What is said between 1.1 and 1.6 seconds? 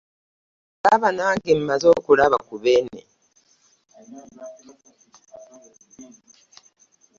nange